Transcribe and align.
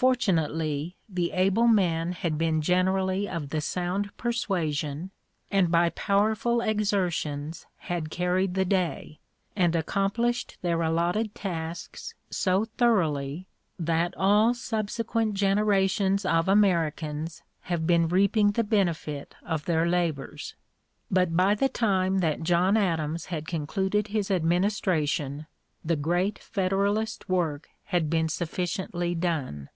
Fortunately 0.00 0.96
the 1.10 1.30
able 1.32 1.68
men 1.68 2.12
had 2.12 2.38
been 2.38 2.62
generally 2.62 3.28
of 3.28 3.50
the 3.50 3.60
sound 3.60 4.16
persuasion, 4.16 5.10
and 5.50 5.70
by 5.70 5.90
powerful 5.90 6.62
exertions 6.62 7.66
had 7.76 8.08
carried 8.10 8.54
the 8.54 8.64
day 8.64 9.20
and 9.54 9.76
accomplished 9.76 10.56
their 10.62 10.80
allotted 10.80 11.34
tasks 11.34 12.14
so 12.30 12.64
thoroughly 12.64 13.46
that 13.78 14.14
all 14.16 14.54
subsequent 14.54 15.34
generations 15.34 16.24
of 16.24 16.48
Americans 16.48 17.42
have 17.64 17.86
been 17.86 18.08
reaping 18.08 18.52
the 18.52 18.64
benefit 18.64 19.34
of 19.44 19.66
their 19.66 19.86
labors. 19.86 20.54
But 21.10 21.36
by 21.36 21.54
the 21.54 21.68
time 21.68 22.20
that 22.20 22.42
John 22.42 22.78
Adams 22.78 23.26
had 23.26 23.46
concluded 23.46 24.06
his 24.08 24.30
administration 24.30 25.46
the 25.84 25.94
great 25.96 26.38
Federalist 26.38 27.28
work 27.28 27.68
had 27.84 28.08
been 28.08 28.30
sufficiently 28.30 29.14
done. 29.14 29.68